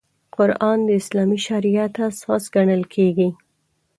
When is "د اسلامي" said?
0.85-1.39